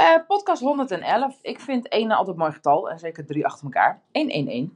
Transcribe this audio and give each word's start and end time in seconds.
Eh, 0.00 0.16
podcast 0.26 0.62
111. 0.62 1.38
Ik 1.42 1.60
vind 1.60 1.88
1 1.88 2.10
altijd 2.10 2.36
mooi 2.36 2.52
getal. 2.52 2.90
En 2.90 2.98
zeker 2.98 3.26
drie 3.26 3.46
achter 3.46 3.64
elkaar. 3.64 4.02
111. 4.12 4.68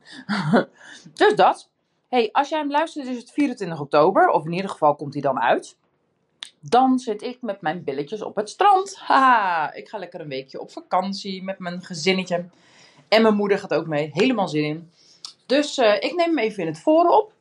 dus 1.15 1.35
dat. 1.35 1.71
Hey, 2.09 2.29
als 2.33 2.49
jij 2.49 2.59
hem 2.59 2.71
luistert 2.71 3.07
is 3.07 3.17
het 3.17 3.31
24 3.31 3.81
oktober. 3.81 4.29
Of 4.29 4.45
in 4.45 4.53
ieder 4.53 4.71
geval 4.71 4.95
komt 4.95 5.13
hij 5.13 5.23
dan 5.23 5.41
uit. 5.41 5.77
Dan 6.61 6.99
zit 6.99 7.23
ik 7.23 7.43
met 7.43 7.61
mijn 7.61 7.85
billetjes 7.85 8.23
op 8.23 8.37
het 8.37 8.51
strand. 8.51 8.97
Haha, 8.97 9.73
ik 9.73 9.89
ga 9.89 9.99
lekker 9.99 10.21
een 10.21 10.29
weekje 10.29 10.61
op 10.61 10.71
vakantie 10.71 11.43
met 11.43 11.59
mijn 11.59 11.83
gezinnetje. 11.83 12.45
En 13.09 13.23
mijn 13.23 13.35
moeder 13.35 13.59
gaat 13.59 13.75
ook 13.75 13.87
mee. 13.87 14.11
Helemaal 14.13 14.49
zin 14.49 14.65
in. 14.65 14.91
Dus 15.47 15.79
uh, 15.79 15.95
ik 15.95 16.15
neem 16.15 16.29
hem 16.29 16.39
even 16.39 16.63
in 16.63 16.69
het 16.69 16.81
voren 16.81 17.17
op. 17.17 17.33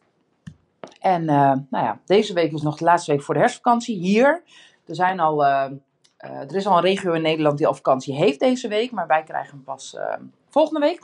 En 0.99 1.21
uh, 1.21 1.27
nou 1.69 1.85
ja, 1.85 1.99
deze 2.05 2.33
week 2.33 2.51
is 2.51 2.61
nog 2.61 2.77
de 2.77 2.85
laatste 2.85 3.11
week 3.11 3.21
voor 3.21 3.33
de 3.33 3.39
herfstvakantie 3.39 3.97
hier. 3.97 4.43
Er 4.85 4.95
zijn 4.95 5.19
al 5.19 5.43
er 6.23 6.55
is 6.55 6.67
al 6.67 6.77
een 6.77 6.83
regio 6.83 7.13
in 7.13 7.21
Nederland 7.21 7.57
die 7.57 7.67
al 7.67 7.73
vakantie 7.73 8.15
heeft 8.15 8.39
deze 8.39 8.67
week, 8.67 8.91
maar 8.91 9.07
wij 9.07 9.23
krijgen 9.23 9.51
hem 9.51 9.63
pas 9.63 9.95
uh, 9.97 10.13
volgende 10.49 10.79
week. 10.79 11.01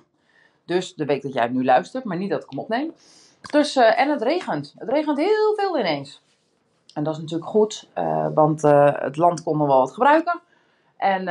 Dus 0.65 0.95
de 0.95 1.05
week 1.05 1.21
dat 1.21 1.33
jij 1.33 1.47
nu 1.47 1.63
luistert, 1.63 2.03
maar 2.03 2.17
niet 2.17 2.29
dat 2.29 2.43
ik 2.43 2.49
hem 2.49 2.59
opneem. 2.59 2.93
Dus, 3.41 3.75
uh, 3.75 3.99
en 3.99 4.09
het 4.09 4.21
regent. 4.21 4.75
Het 4.77 4.89
regent 4.89 5.17
heel 5.17 5.53
veel 5.55 5.79
ineens. 5.79 6.21
En 6.93 7.03
dat 7.03 7.15
is 7.15 7.21
natuurlijk 7.21 7.49
goed, 7.49 7.89
want 8.33 8.61
het 8.61 9.17
land 9.17 9.43
kon 9.43 9.57
nog 9.57 9.67
wel 9.67 9.79
wat 9.79 9.91
gebruiken. 9.91 10.41
En 10.97 11.23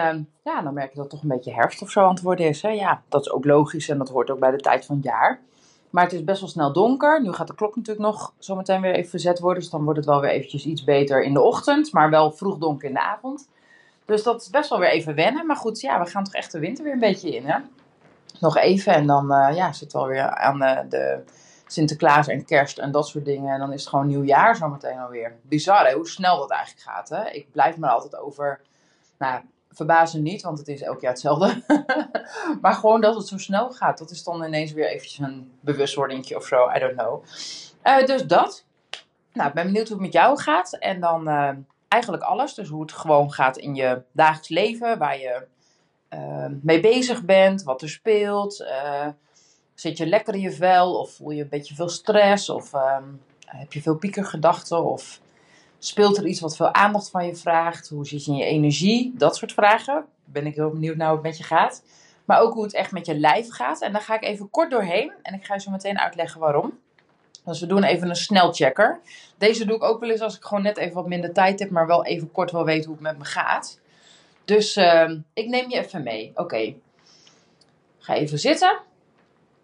ja, 0.44 0.62
dan 0.62 0.74
merk 0.74 0.90
je 0.90 0.94
dat 0.94 1.04
het 1.04 1.10
toch 1.10 1.22
een 1.22 1.36
beetje 1.36 1.52
herfst 1.52 1.82
of 1.82 1.90
zo 1.90 2.02
aan 2.02 2.14
het 2.14 2.22
worden 2.22 2.48
is. 2.48 2.62
Hè? 2.62 2.68
Ja, 2.68 3.02
dat 3.08 3.20
is 3.20 3.30
ook 3.30 3.44
logisch 3.44 3.88
en 3.88 3.98
dat 3.98 4.08
hoort 4.08 4.30
ook 4.30 4.38
bij 4.38 4.50
de 4.50 4.56
tijd 4.56 4.86
van 4.86 4.96
het 4.96 5.04
jaar. 5.04 5.40
Maar 5.90 6.04
het 6.04 6.12
is 6.12 6.24
best 6.24 6.40
wel 6.40 6.48
snel 6.48 6.72
donker. 6.72 7.22
Nu 7.22 7.32
gaat 7.32 7.46
de 7.46 7.54
klok 7.54 7.76
natuurlijk 7.76 8.06
nog 8.06 8.32
zometeen 8.38 8.80
weer 8.80 8.94
even 8.94 9.10
verzet 9.10 9.38
worden. 9.38 9.62
Dus 9.62 9.70
dan 9.70 9.84
wordt 9.84 9.98
het 9.98 10.08
wel 10.08 10.20
weer 10.20 10.30
eventjes 10.30 10.66
iets 10.66 10.84
beter 10.84 11.22
in 11.22 11.34
de 11.34 11.40
ochtend. 11.40 11.92
Maar 11.92 12.10
wel 12.10 12.32
vroeg 12.32 12.58
donker 12.58 12.88
in 12.88 12.94
de 12.94 13.00
avond. 13.00 13.48
Dus 14.08 14.22
dat 14.22 14.40
is 14.40 14.50
best 14.50 14.70
wel 14.70 14.78
weer 14.78 14.90
even 14.90 15.14
wennen. 15.14 15.46
Maar 15.46 15.56
goed, 15.56 15.80
ja, 15.80 16.02
we 16.02 16.10
gaan 16.10 16.24
toch 16.24 16.34
echt 16.34 16.52
de 16.52 16.58
winter 16.58 16.84
weer 16.84 16.92
een 16.92 16.98
beetje 16.98 17.34
in, 17.34 17.46
hè? 17.46 17.58
Nog 18.40 18.56
even 18.56 18.92
en 18.92 19.06
dan 19.06 19.32
uh, 19.32 19.56
ja, 19.56 19.72
zitten 19.72 19.98
we 19.98 20.04
alweer 20.04 20.30
aan 20.30 20.62
uh, 20.62 20.78
de 20.88 21.24
Sinterklaas 21.66 22.28
en 22.28 22.44
kerst 22.44 22.78
en 22.78 22.90
dat 22.90 23.08
soort 23.08 23.24
dingen. 23.24 23.52
En 23.52 23.58
dan 23.58 23.72
is 23.72 23.80
het 23.80 23.88
gewoon 23.88 24.06
nieuwjaar 24.06 24.56
zometeen 24.56 24.98
alweer. 24.98 25.36
Bizar, 25.42 25.86
hè? 25.86 25.94
Hoe 25.94 26.08
snel 26.08 26.38
dat 26.38 26.50
eigenlijk 26.50 26.82
gaat, 26.88 27.08
hè? 27.08 27.30
Ik 27.30 27.52
blijf 27.52 27.76
me 27.76 27.88
altijd 27.88 28.16
over... 28.16 28.60
Nou, 29.18 29.40
verbazen 29.70 30.22
niet, 30.22 30.42
want 30.42 30.58
het 30.58 30.68
is 30.68 30.82
elk 30.82 31.00
jaar 31.00 31.10
hetzelfde. 31.10 31.62
maar 32.62 32.74
gewoon 32.74 33.00
dat 33.00 33.14
het 33.14 33.26
zo 33.26 33.38
snel 33.38 33.70
gaat. 33.70 33.98
Dat 33.98 34.10
is 34.10 34.24
dan 34.24 34.44
ineens 34.44 34.72
weer 34.72 34.88
eventjes 34.88 35.18
een 35.18 35.52
bewustwordingje 35.60 36.36
of 36.36 36.46
zo. 36.46 36.70
I 36.76 36.78
don't 36.78 36.96
know. 36.96 37.24
Uh, 37.84 38.06
dus 38.06 38.26
dat. 38.26 38.64
Nou, 39.32 39.48
ik 39.48 39.54
ben 39.54 39.64
benieuwd 39.64 39.88
hoe 39.88 39.96
het 39.96 40.04
met 40.04 40.12
jou 40.12 40.38
gaat. 40.38 40.72
En 40.72 41.00
dan 41.00 41.28
eigenlijk 41.88 42.22
alles. 42.22 42.54
Dus 42.54 42.68
hoe 42.68 42.80
het 42.80 42.92
gewoon 42.92 43.32
gaat 43.32 43.56
in 43.56 43.74
je 43.74 44.02
dagelijks 44.12 44.48
leven, 44.48 44.98
waar 44.98 45.18
je 45.18 45.46
uh, 46.14 46.46
mee 46.62 46.80
bezig 46.80 47.24
bent, 47.24 47.62
wat 47.62 47.82
er 47.82 47.88
speelt. 47.88 48.60
Uh, 48.60 49.06
zit 49.74 49.96
je 49.96 50.06
lekker 50.06 50.34
in 50.34 50.40
je 50.40 50.52
vel 50.52 50.98
of 51.00 51.10
voel 51.10 51.30
je 51.30 51.42
een 51.42 51.48
beetje 51.48 51.74
veel 51.74 51.88
stress 51.88 52.48
of 52.48 52.72
uh, 52.72 52.96
heb 53.46 53.72
je 53.72 53.82
veel 53.82 53.96
piekergedachten 53.96 54.84
of 54.84 55.20
speelt 55.78 56.16
er 56.16 56.26
iets 56.26 56.40
wat 56.40 56.56
veel 56.56 56.74
aandacht 56.74 57.10
van 57.10 57.26
je 57.26 57.36
vraagt? 57.36 57.88
Hoe 57.88 58.06
zit 58.06 58.24
je 58.24 58.30
in 58.30 58.36
je 58.36 58.44
energie? 58.44 59.14
Dat 59.16 59.36
soort 59.36 59.52
vragen. 59.52 60.04
Ben 60.24 60.46
ik 60.46 60.54
heel 60.54 60.70
benieuwd 60.70 60.96
naar 60.96 61.06
hoe 61.06 61.16
het 61.16 61.26
met 61.26 61.38
je 61.38 61.44
gaat. 61.44 61.82
Maar 62.24 62.40
ook 62.40 62.54
hoe 62.54 62.62
het 62.62 62.74
echt 62.74 62.92
met 62.92 63.06
je 63.06 63.18
lijf 63.18 63.50
gaat. 63.50 63.82
En 63.82 63.92
daar 63.92 64.00
ga 64.00 64.14
ik 64.14 64.24
even 64.24 64.50
kort 64.50 64.70
doorheen 64.70 65.12
en 65.22 65.34
ik 65.34 65.44
ga 65.44 65.54
je 65.54 65.60
zo 65.60 65.70
meteen 65.70 65.98
uitleggen 65.98 66.40
waarom. 66.40 66.78
Dus 67.48 67.60
we 67.60 67.66
doen 67.66 67.82
even 67.82 68.08
een 68.08 68.16
snelchecker. 68.16 69.00
Deze 69.38 69.64
doe 69.64 69.76
ik 69.76 69.82
ook 69.82 70.00
wel 70.00 70.10
eens 70.10 70.20
als 70.20 70.36
ik 70.36 70.44
gewoon 70.44 70.62
net 70.62 70.76
even 70.76 70.94
wat 70.94 71.06
minder 71.06 71.32
tijd 71.32 71.58
heb, 71.58 71.70
maar 71.70 71.86
wel 71.86 72.04
even 72.04 72.32
kort 72.32 72.50
wil 72.50 72.64
weten 72.64 72.84
hoe 72.84 72.94
het 72.94 73.02
met 73.02 73.18
me 73.18 73.24
gaat. 73.24 73.80
Dus 74.44 74.76
uh, 74.76 75.10
ik 75.32 75.48
neem 75.48 75.70
je 75.70 75.78
even 75.78 76.02
mee. 76.02 76.32
Oké. 76.34 76.74
Ga 77.98 78.14
even 78.14 78.38
zitten. 78.38 78.78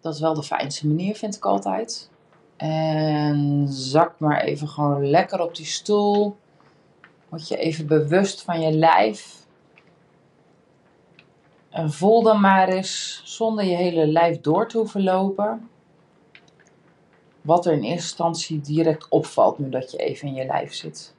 Dat 0.01 0.13
is 0.13 0.19
wel 0.19 0.33
de 0.33 0.43
fijnste 0.43 0.87
manier, 0.87 1.15
vind 1.15 1.35
ik 1.35 1.45
altijd. 1.45 2.09
En 2.57 3.65
zak 3.69 4.19
maar 4.19 4.41
even 4.41 4.67
gewoon 4.67 5.09
lekker 5.09 5.41
op 5.41 5.55
die 5.55 5.65
stoel. 5.65 6.37
Word 7.29 7.47
je 7.47 7.57
even 7.57 7.87
bewust 7.87 8.41
van 8.41 8.61
je 8.61 8.71
lijf. 8.71 9.45
En 11.69 11.91
voel 11.91 12.23
dan 12.23 12.41
maar 12.41 12.69
eens, 12.69 13.21
zonder 13.23 13.65
je 13.65 13.75
hele 13.75 14.07
lijf 14.07 14.41
door 14.41 14.67
te 14.67 14.77
hoeven 14.77 15.03
lopen, 15.03 15.69
wat 17.45 17.65
er 17.65 17.73
in 17.73 17.83
eerste 17.83 17.91
instantie 17.93 18.61
direct 18.61 19.09
opvalt 19.09 19.59
nu 19.59 19.69
dat 19.69 19.91
je 19.91 19.97
even 19.97 20.27
in 20.27 20.33
je 20.33 20.45
lijf 20.45 20.73
zit. 20.73 21.15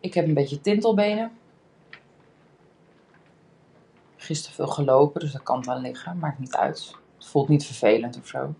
Ik 0.00 0.14
heb 0.14 0.26
een 0.26 0.34
beetje 0.34 0.60
tintelbenen. 0.60 1.38
Gisteren 4.16 4.54
veel 4.54 4.66
gelopen, 4.66 5.20
dus 5.20 5.32
dat 5.32 5.42
kan 5.42 5.68
aan 5.68 5.80
liggen. 5.80 6.18
Maakt 6.18 6.38
niet 6.38 6.54
uit. 6.54 6.96
Het 7.16 7.26
voelt 7.26 7.48
niet 7.48 7.64
vervelend 7.64 8.18
of 8.18 8.26
zo. 8.26 8.54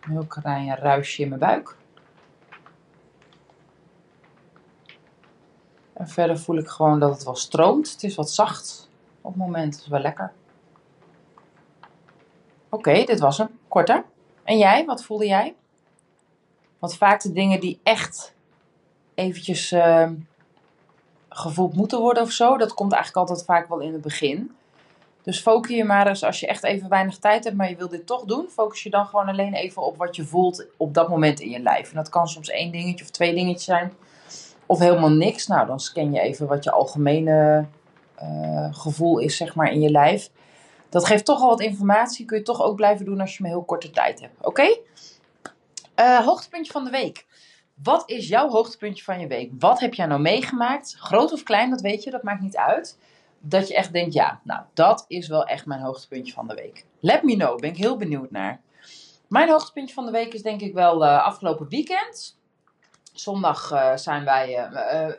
Een 0.00 0.10
heel 0.10 0.26
klein 0.26 0.76
ruisje 0.76 1.22
in 1.22 1.28
mijn 1.28 1.40
buik. 1.40 1.76
En 5.92 6.08
verder 6.08 6.38
voel 6.38 6.56
ik 6.56 6.68
gewoon 6.68 7.00
dat 7.00 7.14
het 7.14 7.24
wel 7.24 7.36
stroomt. 7.36 7.92
Het 7.92 8.02
is 8.02 8.14
wat 8.14 8.30
zacht 8.30 8.87
op 9.20 9.32
het 9.32 9.42
moment. 9.42 9.72
Dat 9.72 9.82
is 9.82 9.88
wel 9.88 10.00
lekker. 10.00 10.32
Oké, 12.68 13.04
dit 13.04 13.20
was 13.20 13.38
hem. 13.38 13.48
Korter. 13.68 14.04
En 14.44 14.58
jij, 14.58 14.84
wat 14.84 15.04
voelde 15.04 15.26
jij? 15.26 15.54
Want 16.78 16.96
vaak 16.96 17.22
de 17.22 17.32
dingen 17.32 17.60
die 17.60 17.80
echt 17.82 18.34
eventjes 19.14 19.72
uh, 19.72 20.10
gevoeld 21.28 21.74
moeten 21.74 22.00
worden 22.00 22.22
of 22.22 22.30
zo, 22.30 22.56
dat 22.56 22.74
komt 22.74 22.92
eigenlijk 22.92 23.28
altijd 23.28 23.46
vaak 23.46 23.68
wel 23.68 23.80
in 23.80 23.92
het 23.92 24.02
begin. 24.02 24.56
Dus 25.22 25.40
focus 25.40 25.76
je 25.76 25.84
maar 25.84 26.06
eens, 26.06 26.24
als 26.24 26.40
je 26.40 26.46
echt 26.46 26.64
even 26.64 26.88
weinig 26.88 27.18
tijd 27.18 27.44
hebt, 27.44 27.56
maar 27.56 27.68
je 27.68 27.76
wil 27.76 27.88
dit 27.88 28.06
toch 28.06 28.24
doen, 28.24 28.48
focus 28.48 28.82
je 28.82 28.90
dan 28.90 29.06
gewoon 29.06 29.28
alleen 29.28 29.54
even 29.54 29.82
op 29.82 29.96
wat 29.96 30.16
je 30.16 30.24
voelt 30.24 30.66
op 30.76 30.94
dat 30.94 31.08
moment 31.08 31.40
in 31.40 31.50
je 31.50 31.60
lijf. 31.60 31.90
En 31.90 31.96
dat 31.96 32.08
kan 32.08 32.28
soms 32.28 32.48
één 32.48 32.72
dingetje 32.72 33.04
of 33.04 33.10
twee 33.10 33.34
dingetjes 33.34 33.64
zijn, 33.64 33.92
of 34.66 34.78
helemaal 34.78 35.10
niks. 35.10 35.46
Nou, 35.46 35.66
dan 35.66 35.80
scan 35.80 36.12
je 36.12 36.20
even 36.20 36.46
wat 36.46 36.64
je 36.64 36.70
algemene 36.70 37.66
gevoel 38.70 39.18
is, 39.18 39.36
zeg 39.36 39.54
maar, 39.54 39.72
in 39.72 39.80
je 39.80 39.90
lijf. 39.90 40.30
Dat 40.88 41.06
geeft 41.06 41.24
toch 41.24 41.40
al 41.40 41.48
wat 41.48 41.60
informatie. 41.60 42.24
Kun 42.26 42.38
je 42.38 42.42
toch 42.42 42.62
ook 42.62 42.76
blijven 42.76 43.04
doen 43.04 43.20
als 43.20 43.36
je 43.36 43.42
maar 43.42 43.50
heel 43.50 43.64
korte 43.64 43.90
tijd 43.90 44.20
hebt. 44.20 44.46
Oké? 44.46 44.78
Uh, 46.00 46.26
hoogtepuntje 46.26 46.72
van 46.72 46.84
de 46.84 46.90
week. 46.90 47.26
Wat 47.82 48.10
is 48.10 48.28
jouw 48.28 48.48
hoogtepuntje 48.48 49.04
van 49.04 49.20
je 49.20 49.26
week? 49.26 49.52
Wat 49.58 49.80
heb 49.80 49.94
jij 49.94 50.06
nou 50.06 50.20
meegemaakt? 50.20 50.94
Groot 50.98 51.32
of 51.32 51.42
klein, 51.42 51.70
dat 51.70 51.80
weet 51.80 52.02
je, 52.02 52.10
dat 52.10 52.22
maakt 52.22 52.40
niet 52.40 52.56
uit. 52.56 52.98
Dat 53.40 53.68
je 53.68 53.74
echt 53.74 53.92
denkt, 53.92 54.14
ja, 54.14 54.40
nou, 54.44 54.62
dat 54.74 55.04
is 55.08 55.28
wel 55.28 55.44
echt 55.44 55.66
mijn 55.66 55.80
hoogtepuntje 55.80 56.32
van 56.32 56.48
de 56.48 56.54
week. 56.54 56.84
Let 57.00 57.22
me 57.22 57.36
know, 57.36 57.58
ben 57.58 57.70
ik 57.70 57.76
heel 57.76 57.96
benieuwd 57.96 58.30
naar. 58.30 58.60
Mijn 59.28 59.48
hoogtepuntje 59.50 59.94
van 59.94 60.06
de 60.06 60.12
week 60.12 60.34
is 60.34 60.42
denk 60.42 60.60
ik 60.60 60.74
wel 60.74 61.04
uh, 61.04 61.24
afgelopen 61.24 61.68
weekend. 61.68 62.38
Zondag 63.12 63.92
zijn 63.94 64.24
wij, 64.24 64.68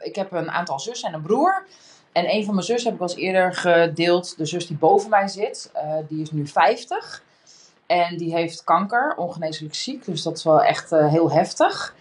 ik 0.02 0.16
heb 0.16 0.32
een 0.32 0.52
aantal 0.52 0.80
zussen 0.80 1.08
en 1.08 1.16
een 1.16 1.22
broer. 1.22 1.68
En 2.20 2.36
een 2.36 2.46
van 2.46 2.54
mijn 2.54 2.66
zussen 2.66 2.92
heb 2.92 3.00
ik 3.00 3.08
al 3.08 3.14
eens 3.14 3.24
eerder 3.24 3.54
gedeeld. 3.54 4.38
De 4.38 4.46
zus 4.46 4.68
die 4.68 4.78
boven 4.78 5.10
mij 5.10 5.28
zit, 5.28 5.72
uh, 5.76 5.94
die 6.08 6.22
is 6.22 6.32
nu 6.32 6.48
50. 6.48 7.24
En 7.86 8.18
die 8.18 8.34
heeft 8.34 8.64
kanker, 8.64 9.14
ongeneeslijk 9.18 9.76
ziek. 9.76 10.06
Dus 10.06 10.24
dat 10.24 10.38
is 10.38 10.44
wel 10.44 10.64
echt 10.64 10.92
uh, 10.92 11.08
heel 11.08 11.32
heftig. 11.32 11.96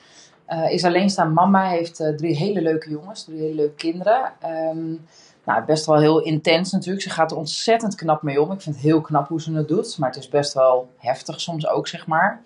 Uh, 0.49 0.71
is 0.71 0.85
alleenstaand 0.85 1.35
mama, 1.35 1.69
heeft 1.69 1.97
drie 2.17 2.37
hele 2.37 2.63
leuke 2.63 2.91
jongens, 2.91 3.25
drie 3.25 3.41
hele 3.41 3.55
leuke 3.55 3.75
kinderen. 3.75 4.33
Um, 4.45 5.07
nou, 5.45 5.65
best 5.65 5.87
wel 5.87 5.99
heel 5.99 6.21
intens 6.21 6.73
natuurlijk. 6.73 7.03
Ze 7.03 7.11
gaat 7.11 7.31
er 7.31 7.37
ontzettend 7.37 7.95
knap 7.95 8.23
mee 8.23 8.43
om. 8.43 8.53
Ik 8.53 8.61
vind 8.61 8.75
het 8.75 8.85
heel 8.85 9.01
knap 9.01 9.29
hoe 9.29 9.41
ze 9.41 9.53
het 9.53 9.69
doet. 9.69 9.99
Maar 9.99 10.09
het 10.09 10.19
is 10.19 10.29
best 10.29 10.55
wel 10.55 10.89
heftig 10.97 11.41
soms 11.41 11.67
ook, 11.67 11.89
zeg 11.89 12.07
maar. 12.07 12.43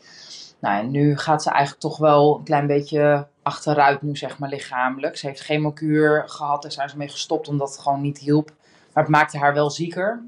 Nou, 0.63 0.87
nu 0.87 1.17
gaat 1.17 1.43
ze 1.43 1.51
eigenlijk 1.51 1.81
toch 1.81 1.97
wel 1.97 2.37
een 2.39 2.45
klein 2.45 2.67
beetje 2.67 3.27
achteruit 3.43 4.03
nu, 4.03 4.17
zeg 4.17 4.39
maar, 4.39 4.49
lichamelijk. 4.49 5.17
Ze 5.17 5.27
heeft 5.27 5.41
chemokuur 5.41 6.29
gehad, 6.29 6.63
daar 6.63 6.73
zijn 6.73 6.89
ze 6.89 6.97
mee 6.97 7.09
gestopt 7.09 7.49
omdat 7.49 7.71
het 7.71 7.79
gewoon 7.79 8.01
niet 8.01 8.19
hielp. 8.19 8.53
Maar 8.93 9.03
het 9.03 9.13
maakte 9.13 9.39
haar 9.39 9.55
wel 9.55 9.71
zieker. 9.71 10.23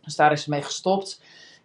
Dus 0.00 0.16
daar 0.16 0.32
is 0.32 0.42
ze 0.42 0.50
mee 0.50 0.62
gestopt. 0.62 1.20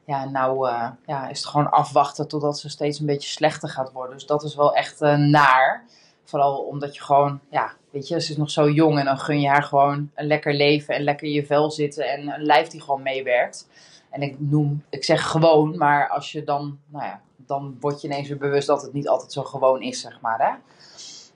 Ja, 0.05 0.25
nou 0.25 0.69
uh, 0.69 0.89
ja, 1.05 1.29
is 1.29 1.37
het 1.37 1.47
gewoon 1.47 1.71
afwachten 1.71 2.27
totdat 2.27 2.59
ze 2.59 2.69
steeds 2.69 2.99
een 2.99 3.05
beetje 3.05 3.29
slechter 3.29 3.69
gaat 3.69 3.91
worden. 3.91 4.13
Dus 4.13 4.25
dat 4.25 4.43
is 4.43 4.55
wel 4.55 4.75
echt 4.75 5.01
uh, 5.01 5.15
naar. 5.15 5.83
Vooral 6.23 6.57
omdat 6.57 6.95
je 6.95 7.01
gewoon, 7.01 7.39
ja, 7.49 7.71
weet 7.89 8.07
je, 8.07 8.21
ze 8.21 8.31
is 8.31 8.37
nog 8.37 8.51
zo 8.51 8.69
jong 8.69 8.99
en 8.99 9.05
dan 9.05 9.19
gun 9.19 9.41
je 9.41 9.47
haar 9.47 9.63
gewoon 9.63 10.11
een 10.15 10.27
lekker 10.27 10.53
leven 10.53 10.95
en 10.95 11.03
lekker 11.03 11.27
in 11.27 11.33
je 11.33 11.45
vel 11.45 11.71
zitten 11.71 12.11
en 12.11 12.27
een 12.27 12.43
lijf 12.43 12.67
die 12.67 12.81
gewoon 12.81 13.01
meewerkt. 13.01 13.67
En 14.09 14.21
ik 14.21 14.35
noem, 14.39 14.83
ik 14.89 15.03
zeg 15.03 15.29
gewoon, 15.29 15.77
maar 15.77 16.09
als 16.09 16.31
je 16.31 16.43
dan, 16.43 16.79
nou 16.87 17.05
ja, 17.05 17.21
dan 17.47 17.77
word 17.79 18.01
je 18.01 18.07
ineens 18.07 18.27
weer 18.27 18.37
bewust 18.37 18.67
dat 18.67 18.81
het 18.81 18.93
niet 18.93 19.07
altijd 19.07 19.31
zo 19.31 19.43
gewoon 19.43 19.81
is, 19.81 20.01
zeg 20.01 20.21
maar. 20.21 20.39
Hè? 20.39 20.51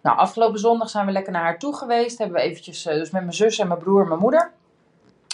Nou, 0.01 0.17
afgelopen 0.17 0.59
zondag 0.59 0.89
zijn 0.89 1.05
we 1.05 1.11
lekker 1.11 1.31
naar 1.31 1.43
haar 1.43 1.59
toe 1.59 1.75
geweest. 1.75 2.17
Hebben 2.17 2.37
we 2.37 2.43
eventjes, 2.43 2.85
eh, 2.85 2.93
dus 2.93 3.11
met 3.11 3.21
mijn 3.21 3.33
zus 3.33 3.59
en 3.59 3.67
mijn 3.67 3.79
broer 3.79 4.01
en 4.01 4.07
mijn 4.07 4.19
moeder. 4.19 4.51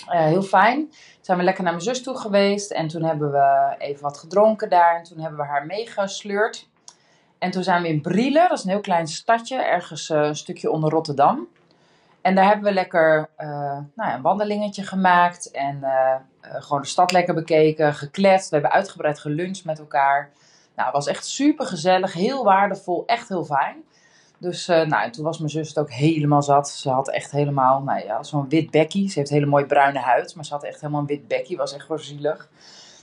Uh, 0.05 0.11
heel 0.11 0.41
fijn. 0.41 0.91
Zijn 1.21 1.37
we 1.37 1.43
lekker 1.43 1.63
naar 1.63 1.73
mijn 1.73 1.85
zus 1.85 2.03
toe 2.03 2.17
geweest. 2.17 2.71
En 2.71 2.87
toen 2.87 3.03
hebben 3.03 3.31
we 3.31 3.75
even 3.77 4.03
wat 4.03 4.17
gedronken 4.17 4.69
daar. 4.69 4.97
En 4.97 5.03
toen 5.03 5.19
hebben 5.19 5.39
we 5.39 5.45
haar 5.45 5.65
meegesleurd. 5.65 6.69
En 7.37 7.51
toen 7.51 7.63
zijn 7.63 7.81
we 7.81 7.87
in 7.87 8.01
Brielen. 8.01 8.49
Dat 8.49 8.57
is 8.57 8.63
een 8.63 8.69
heel 8.69 8.79
klein 8.79 9.07
stadje. 9.07 9.61
Ergens 9.61 10.09
uh, 10.09 10.21
een 10.21 10.35
stukje 10.35 10.71
onder 10.71 10.89
Rotterdam. 10.89 11.47
En 12.21 12.35
daar 12.35 12.45
hebben 12.45 12.65
we 12.65 12.73
lekker 12.73 13.29
nou 13.37 13.85
ja, 13.95 14.15
een 14.15 14.21
wandelingetje 14.21 14.83
gemaakt. 14.83 15.51
En 15.51 15.83
gewoon 16.41 16.81
de 16.81 16.87
stad 16.87 17.11
lekker 17.11 17.33
bekeken. 17.33 17.93
Gekletst. 17.93 18.49
We 18.49 18.55
hebben 18.55 18.73
uitgebreid 18.73 19.19
geluncht 19.19 19.65
met 19.65 19.79
elkaar. 19.79 20.31
Nou, 20.75 20.87
het 20.87 20.95
was 20.95 21.07
echt 21.07 21.25
super 21.25 21.65
gezellig. 21.65 22.13
Heel 22.13 22.43
waardevol. 22.43 23.03
Echt 23.05 23.29
heel 23.29 23.45
fijn. 23.45 23.83
Dus 24.37 24.69
uh, 24.69 24.85
nou, 24.85 25.11
toen 25.11 25.23
was 25.23 25.37
mijn 25.37 25.49
zus 25.49 25.67
het 25.67 25.79
ook 25.79 25.91
helemaal 25.91 26.41
zat. 26.43 26.69
Ze 26.69 26.89
had 26.89 27.09
echt 27.09 27.31
helemaal, 27.31 27.81
nou 27.81 28.05
ja, 28.05 28.23
zo'n 28.23 28.49
wit 28.49 28.71
bekkie. 28.71 29.09
Ze 29.09 29.19
heeft 29.19 29.31
hele 29.31 29.45
mooie 29.45 29.65
bruine 29.65 29.99
huid, 29.99 30.35
maar 30.35 30.45
ze 30.45 30.53
had 30.53 30.63
echt 30.63 30.81
helemaal 30.81 31.01
een 31.01 31.07
wit 31.07 31.27
bekkie. 31.27 31.57
Was 31.57 31.73
echt 31.73 31.81
gewoon 31.85 31.99
zielig. 31.99 32.49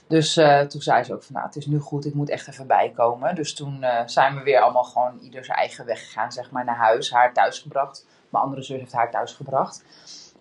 Dus 0.07 0.37
uh, 0.37 0.59
toen 0.59 0.81
zei 0.81 1.03
ze 1.03 1.13
ook 1.13 1.23
van, 1.23 1.35
nou, 1.35 1.47
het 1.47 1.55
is 1.55 1.65
nu 1.65 1.79
goed, 1.79 2.05
ik 2.05 2.13
moet 2.13 2.29
echt 2.29 2.47
even 2.47 2.67
bijkomen. 2.67 3.35
Dus 3.35 3.53
toen 3.53 3.77
uh, 3.81 4.01
zijn 4.05 4.35
we 4.35 4.43
weer 4.43 4.59
allemaal 4.59 4.83
gewoon 4.83 5.19
ieder 5.21 5.45
zijn 5.45 5.57
eigen 5.57 5.85
weg 5.85 5.99
gegaan, 5.99 6.31
zeg 6.31 6.51
maar, 6.51 6.65
naar 6.65 6.75
huis. 6.75 7.11
Haar 7.11 7.33
thuis 7.33 7.59
gebracht. 7.59 8.05
Mijn 8.29 8.43
andere 8.43 8.61
zus 8.61 8.79
heeft 8.79 8.93
haar 8.93 9.11
thuis 9.11 9.33
gebracht. 9.33 9.83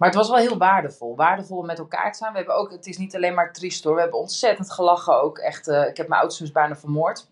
Maar 0.00 0.08
het 0.08 0.18
was 0.18 0.28
wel 0.28 0.38
heel 0.38 0.58
waardevol. 0.58 1.16
Waardevol 1.16 1.58
om 1.58 1.66
met 1.66 1.78
elkaar 1.78 2.12
te 2.12 2.18
zijn. 2.18 2.32
We 2.32 2.38
hebben 2.38 2.56
ook, 2.56 2.70
het 2.70 2.86
is 2.86 2.98
niet 2.98 3.16
alleen 3.16 3.34
maar 3.34 3.52
triest 3.52 3.84
hoor. 3.84 3.94
We 3.94 4.00
hebben 4.00 4.18
ontzettend 4.18 4.72
gelachen 4.72 5.22
ook. 5.22 5.38
Echt, 5.38 5.68
ik 5.68 5.96
heb 5.96 6.08
mijn 6.08 6.20
oudste 6.20 6.52
bijna 6.52 6.76
vermoord. 6.76 7.26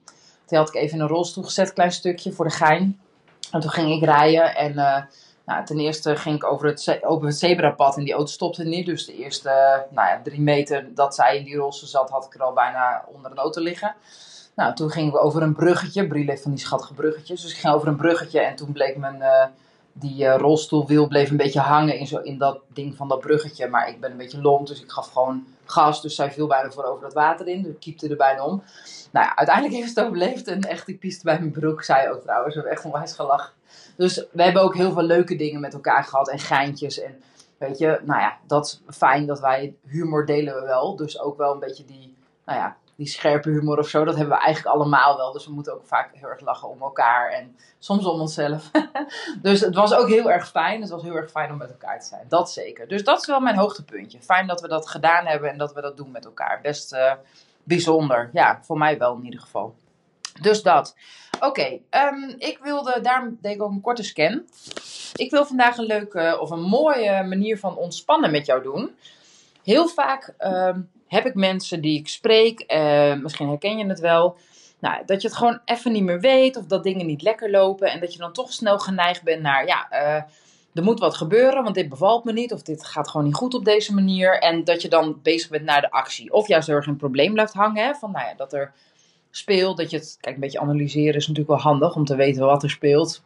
Die 0.47 0.59
had 0.59 0.69
ik 0.69 0.75
even 0.75 0.97
in 0.97 1.03
een 1.03 1.09
rolstoel 1.09 1.45
gezet, 1.45 1.73
klein 1.73 1.93
stukje, 1.93 2.33
voor 2.33 2.45
de 2.45 2.51
gein. 2.51 3.01
En 3.51 3.61
toen 3.61 3.71
ging 3.71 3.93
ik 3.93 4.05
rijden 4.05 4.57
en 4.57 4.73
uh, 4.73 5.03
nou, 5.45 5.65
ten 5.65 5.79
eerste 5.79 6.17
ging 6.17 6.37
ik 6.37 6.45
over 6.45 6.67
het, 6.67 6.99
over 7.03 7.27
het 7.27 7.39
zebrapad 7.39 7.97
en 7.97 8.05
die 8.05 8.13
auto 8.13 8.31
stopte 8.31 8.65
niet. 8.65 8.87
Dus 8.87 9.07
de 9.07 9.17
eerste 9.17 9.49
nou 9.91 10.09
ja, 10.09 10.21
drie 10.23 10.41
meter 10.41 10.95
dat 10.95 11.15
zij 11.15 11.37
in 11.37 11.45
die 11.45 11.57
rolstoel 11.57 11.89
zat, 11.89 12.11
had 12.11 12.25
ik 12.25 12.35
er 12.35 12.43
al 12.43 12.53
bijna 12.53 13.05
onder 13.13 13.31
een 13.31 13.39
auto 13.39 13.63
liggen. 13.63 13.95
Nou, 14.55 14.75
toen 14.75 14.91
gingen 14.91 15.13
we 15.13 15.19
over 15.19 15.43
een 15.43 15.55
bruggetje. 15.55 16.07
Brie 16.07 16.41
van 16.41 16.51
die 16.51 16.61
schattige 16.61 16.95
bruggetjes. 16.95 17.43
Dus 17.43 17.53
ik 17.53 17.59
ging 17.59 17.75
over 17.75 17.89
een 17.89 17.97
bruggetje 17.97 18.41
en 18.41 18.57
toen 18.57 18.73
bleek 18.73 18.97
mijn, 18.97 19.23
die 19.99 20.25
uh, 20.25 20.37
rolstoelwiel 20.37 21.09
bleef 21.09 21.31
een 21.31 21.37
beetje 21.37 21.61
hangen 21.61 21.99
in, 21.99 22.07
zo, 22.07 22.19
in 22.19 22.39
dat 22.39 22.61
ding 22.73 22.97
van 22.97 23.09
dat 23.09 23.21
bruggetje. 23.21 23.69
Maar 23.69 23.89
ik 23.89 24.01
ben 24.01 24.11
een 24.11 24.17
beetje 24.17 24.41
lomp, 24.41 24.67
dus 24.67 24.83
ik 24.83 24.91
gaf 24.91 25.13
gewoon 25.13 25.47
gas. 25.65 26.03
Dus 26.03 26.15
zij 26.15 26.33
viel 26.33 26.47
bijna 26.47 26.71
voor 26.71 26.85
over 26.85 27.03
dat 27.03 27.13
water 27.13 27.49
in. 27.49 27.63
Dus 27.63 27.73
ik 27.73 27.81
kiepte 27.81 28.09
er 28.09 28.17
bijna 28.17 28.45
om. 28.45 28.63
Nou 29.11 29.27
ja, 29.27 29.37
uiteindelijk 29.37 29.77
heeft 29.77 29.97
het 29.97 30.05
overleefd. 30.05 30.47
En 30.47 30.61
echt, 30.61 30.87
die 30.87 30.97
pieste 30.97 31.25
bij 31.25 31.39
mijn 31.39 31.51
broek, 31.51 31.83
zei 31.83 32.09
ook 32.09 32.21
trouwens. 32.21 32.55
We 32.55 32.61
hebben 32.61 32.77
echt 32.79 32.87
onwijs 32.87 33.13
gelachen. 33.13 33.53
Dus 33.97 34.27
we 34.33 34.43
hebben 34.43 34.63
ook 34.63 34.77
heel 34.77 34.93
veel 34.93 35.03
leuke 35.03 35.37
dingen 35.37 35.61
met 35.61 35.75
elkaar 35.75 36.05
gehad. 36.05 36.29
En 36.29 36.39
geintjes. 36.39 37.01
En 37.01 37.23
weet 37.59 37.79
je, 37.79 38.01
nou 38.05 38.21
ja, 38.21 38.39
dat 38.47 38.67
is 38.67 38.97
fijn 38.97 39.27
dat 39.27 39.41
wij 39.41 39.75
humor 39.87 40.27
delen 40.27 40.55
we 40.55 40.61
wel. 40.61 40.97
Dus 40.97 41.21
ook 41.21 41.37
wel 41.37 41.53
een 41.53 41.61
beetje 41.61 41.85
die, 41.85 42.17
nou 42.45 42.59
ja, 42.59 42.77
die 42.99 43.07
scherpe 43.07 43.51
humor 43.51 43.79
of 43.79 43.89
zo. 43.89 44.05
Dat 44.05 44.17
hebben 44.17 44.37
we 44.37 44.43
eigenlijk 44.43 44.75
allemaal 44.75 45.17
wel. 45.17 45.33
Dus 45.33 45.47
we 45.47 45.53
moeten 45.53 45.75
ook 45.75 45.87
vaak 45.87 46.11
heel 46.15 46.29
erg 46.29 46.41
lachen 46.41 46.69
om 46.69 46.83
elkaar. 46.83 47.31
En 47.31 47.57
soms 47.79 48.07
om 48.07 48.21
onszelf. 48.21 48.71
dus 49.43 49.61
het 49.61 49.75
was 49.75 49.95
ook 49.95 50.09
heel 50.09 50.31
erg 50.31 50.49
fijn. 50.49 50.81
Het 50.81 50.91
was 50.91 51.03
heel 51.03 51.15
erg 51.15 51.31
fijn 51.31 51.51
om 51.51 51.59
met 51.59 51.71
elkaar 51.71 52.01
te 52.01 52.07
zijn. 52.07 52.25
Dat 52.29 52.53
zeker. 52.53 52.89
Dus 52.89 53.05
dat 53.05 53.21
is 53.21 53.27
wel 53.27 53.41
mijn 53.41 53.57
hoogtepuntje. 53.57 54.21
Fijn 54.21 54.47
dat 54.47 54.61
we 54.61 54.69
dat 54.69 54.89
gedaan 54.89 55.27
hebben 55.27 55.51
en 55.51 55.59
dat 55.59 55.75
we 55.75 55.81
dat 55.81 55.97
doen 55.97 56.11
met 56.11 56.25
elkaar. 56.25 56.61
Best... 56.61 56.93
Uh, 56.93 57.13
bijzonder. 57.69 58.31
Ja, 58.33 58.59
voor 58.63 58.79
mij 58.79 58.99
wel 58.99 59.17
in 59.17 59.25
ieder 59.25 59.41
geval. 59.41 59.75
Dus 60.41 60.63
dat. 60.63 60.97
Oké, 61.41 61.79
um, 61.91 62.35
ik 62.39 62.59
wilde, 62.63 63.01
daarom 63.03 63.39
deed 63.41 63.55
ik 63.55 63.63
ook 63.63 63.71
een 63.71 63.81
korte 63.81 64.03
scan. 64.03 64.43
Ik 65.15 65.31
wil 65.31 65.47
vandaag 65.47 65.77
een 65.77 65.85
leuke 65.85 66.39
of 66.41 66.51
een 66.51 66.63
mooie 66.63 67.23
manier 67.23 67.59
van 67.59 67.77
ontspannen 67.77 68.31
met 68.31 68.47
jou 68.47 68.63
doen. 68.63 68.97
Heel 69.63 69.89
vaak 69.89 70.35
um, 70.39 70.91
heb 71.09 71.27
ik 71.27 71.35
mensen 71.35 71.81
die 71.81 71.99
ik 71.99 72.09
spreek, 72.09 72.65
uh, 72.73 73.15
misschien 73.15 73.49
herken 73.49 73.79
je 73.79 73.87
het 73.87 74.01
wel. 74.01 74.37
Nou, 74.79 75.03
dat 75.07 75.23
je 75.23 75.29
het 75.29 75.37
gewoon 75.37 75.61
even 75.65 75.93
niet 75.93 76.03
meer 76.03 76.21
weet 76.21 76.57
of 76.57 76.67
dat 76.67 76.83
dingen 76.83 77.07
niet 77.07 77.23
lekker 77.23 77.51
lopen. 77.51 77.91
En 77.91 78.01
dat 78.01 78.13
je 78.13 78.19
dan 78.19 78.33
toch 78.33 78.53
snel 78.53 78.79
geneigd 78.79 79.23
bent 79.23 79.43
naar, 79.43 79.67
ja, 79.67 79.89
uh, 79.93 80.23
er 80.75 80.83
moet 80.83 81.01
wat 81.01 81.17
gebeuren, 81.17 81.63
want 81.63 81.75
dit 81.75 81.89
bevalt 81.89 82.25
me 82.25 82.33
niet. 82.33 82.53
Of 82.53 82.63
dit 82.63 82.85
gaat 82.85 83.09
gewoon 83.09 83.27
niet 83.27 83.35
goed 83.35 83.55
op 83.55 83.65
deze 83.65 83.95
manier. 83.95 84.39
En 84.39 84.65
dat 84.65 84.83
je 84.83 84.89
dan 84.89 85.19
bezig 85.23 85.51
bent 85.51 85.65
naar 85.65 85.81
de 85.81 85.91
actie. 85.91 86.33
Of 86.33 86.49
juist 86.49 86.69
er 86.69 86.89
een 86.89 86.97
probleem 86.97 87.33
blijft 87.33 87.53
hangen. 87.53 87.97
Van 87.97 88.11
nou 88.11 88.27
ja, 88.27 88.35
dat 88.35 88.53
er 88.53 88.73
speelt. 89.31 89.77
Dat 89.77 89.91
je 89.91 89.97
het, 89.97 90.17
kijk, 90.21 90.35
een 90.35 90.41
beetje 90.41 90.61
analyseren 90.61 91.15
is 91.15 91.27
natuurlijk 91.27 91.63
wel 91.63 91.73
handig 91.73 91.95
om 91.95 92.05
te 92.05 92.17
weten 92.17 92.47
wat 92.47 92.63
er 92.63 92.71
speelt. 92.71 93.23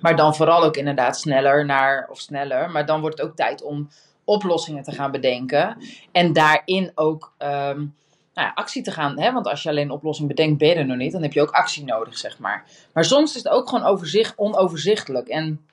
Maar 0.00 0.16
dan 0.16 0.34
vooral 0.34 0.62
ook 0.62 0.76
inderdaad 0.76 1.18
sneller 1.18 1.64
naar, 1.64 2.08
of 2.10 2.18
sneller. 2.18 2.70
Maar 2.70 2.86
dan 2.86 3.00
wordt 3.00 3.18
het 3.18 3.28
ook 3.28 3.36
tijd 3.36 3.62
om 3.62 3.88
oplossingen 4.24 4.82
te 4.82 4.92
gaan 4.92 5.10
bedenken. 5.10 5.76
En 6.12 6.32
daarin 6.32 6.92
ook 6.94 7.32
um, 7.38 7.94
nou 8.34 8.46
ja, 8.46 8.52
actie 8.54 8.82
te 8.82 8.90
gaan. 8.90 9.20
Hè? 9.20 9.32
Want 9.32 9.46
als 9.46 9.62
je 9.62 9.68
alleen 9.68 9.84
een 9.84 9.90
oplossing 9.90 10.28
bedenkt, 10.28 10.58
ben 10.58 10.68
je 10.68 10.74
er 10.74 10.86
nog 10.86 10.96
niet. 10.96 11.12
Dan 11.12 11.22
heb 11.22 11.32
je 11.32 11.42
ook 11.42 11.50
actie 11.50 11.84
nodig, 11.84 12.18
zeg 12.18 12.38
maar. 12.38 12.64
Maar 12.92 13.04
soms 13.04 13.30
is 13.30 13.42
het 13.42 13.52
ook 13.52 13.68
gewoon 13.68 13.84
overzicht, 13.84 14.38
onoverzichtelijk. 14.38 15.28
En 15.28 15.66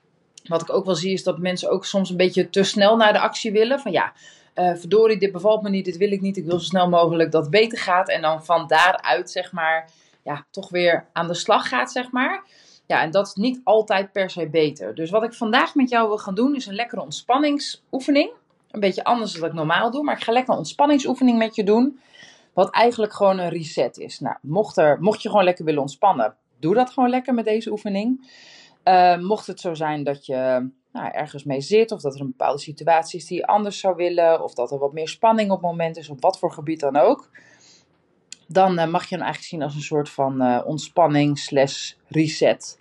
wat 0.44 0.62
ik 0.62 0.74
ook 0.74 0.86
wel 0.86 0.96
zie 0.96 1.14
is 1.14 1.24
dat 1.24 1.38
mensen 1.38 1.70
ook 1.70 1.86
soms 1.86 2.10
een 2.10 2.18
beetje 2.18 2.50
te 2.50 2.64
snel 2.64 2.98
naar 2.98 3.14
de 3.14 3.20
actie 3.20 3.52
willen. 3.52 3.80
Van 3.80 3.92
ja, 3.92 4.14
uh, 4.56 4.76
verdorie, 4.76 5.18
dit 5.18 5.32
bevalt 5.32 5.62
me 5.62 5.70
niet, 5.70 5.86
dit 5.86 5.98
wil 5.98 6.12
ik 6.12 6.22
niet. 6.22 6.38
Ik 6.38 6.46
wil 6.46 6.60
zo 6.60 6.66
snel 6.66 6.90
mogelijk 6.90 7.32
dat 7.32 7.42
het 7.42 7.52
beter 7.52 7.78
gaat. 7.78 8.10
En 8.10 8.22
dan 8.22 8.46
van 8.46 8.68
daaruit, 8.68 9.32
zeg 9.32 9.52
maar, 9.52 9.90
ja, 10.24 10.46
toch 10.52 10.70
weer 10.70 11.06
aan 11.14 11.28
de 11.28 11.34
slag 11.34 11.68
gaat, 11.68 11.92
zeg 11.92 12.12
maar. 12.12 12.44
Ja, 12.88 13.02
en 13.02 13.12
dat 13.12 13.28
is 13.28 13.34
niet 13.34 13.62
altijd 13.64 14.12
per 14.12 14.30
se 14.30 14.48
beter. 14.48 14.96
Dus 14.96 15.10
wat 15.10 15.24
ik 15.24 15.34
vandaag 15.34 15.76
met 15.76 15.90
jou 15.90 16.08
wil 16.08 16.18
gaan 16.18 16.36
doen, 16.36 16.56
is 16.56 16.66
een 16.66 16.76
lekkere 16.76 17.02
ontspanningsoefening. 17.02 18.32
Een 18.72 18.80
beetje 18.80 19.04
anders 19.04 19.34
dan 19.34 19.50
ik 19.50 19.56
normaal 19.56 19.92
doe, 19.92 20.04
maar 20.04 20.16
ik 20.16 20.24
ga 20.24 20.32
lekker 20.32 20.54
een 20.54 20.60
ontspanningsoefening 20.60 21.38
met 21.38 21.56
je 21.56 21.64
doen. 21.64 22.00
Wat 22.54 22.70
eigenlijk 22.70 23.14
gewoon 23.14 23.40
een 23.40 23.50
reset 23.50 23.98
is. 23.98 24.20
Nou, 24.20 24.36
mocht, 24.42 24.78
er, 24.78 24.98
mocht 25.02 25.22
je 25.22 25.30
gewoon 25.30 25.44
lekker 25.44 25.66
willen 25.66 25.82
ontspannen, 25.82 26.36
doe 26.60 26.74
dat 26.74 26.90
gewoon 26.90 27.10
lekker 27.10 27.34
met 27.34 27.46
deze 27.46 27.72
oefening. 27.72 28.32
Uh, 28.84 29.18
mocht 29.18 29.48
het 29.48 29.60
zo 29.60 29.74
zijn 29.74 30.04
dat 30.04 30.26
je 30.26 30.70
nou, 30.92 31.12
ergens 31.12 31.44
mee 31.44 31.62
zit, 31.62 31.92
of 31.92 32.02
dat 32.02 32.16
er 32.16 32.22
een 32.22 32.28
bepaalde 32.28 32.60
situatie 32.60 33.20
is 33.20 33.26
die 33.26 33.38
je 33.38 33.48
anders 33.48 33.80
zou 33.80 33.96
willen, 33.96 34.44
of 34.44 34.54
dat 34.54 34.72
er 34.72 34.78
wat 34.78 34.94
meer 34.94 35.08
spanning 35.08 35.52
op 35.52 35.62
het 35.62 35.66
moment 35.66 35.98
is, 35.98 36.10
op 36.10 36.22
wat 36.22 36.40
voor 36.40 36.52
gebied 36.52 36.80
dan 36.80 36.96
ook, 36.96 37.30
dan 38.48 38.80
uh, 38.80 38.88
mag 38.88 39.06
je 39.06 39.16
hem 39.16 39.24
eigenlijk 39.24 39.54
zien 39.54 39.62
als 39.62 39.76
een 39.76 39.82
soort 39.82 40.10
van 40.10 40.42
uh, 40.42 40.62
ontspanning 40.66 41.38
slash 41.38 41.94
reset. 42.08 42.80